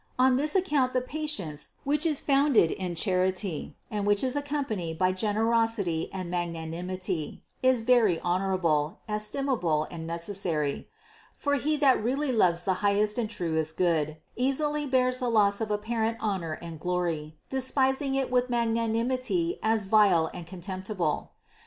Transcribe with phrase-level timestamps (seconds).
[0.17, 5.11] On this account the patience, which is founded in charity and which is accompanied by
[5.11, 10.87] generosity and magnanimity, is very honorable, estimable and necessary;
[11.35, 15.61] for he that really loves the high est and truest Good, easily bears the loss
[15.61, 21.33] of apparent honor and glory, despising it with magnanimity as vile and contemptible.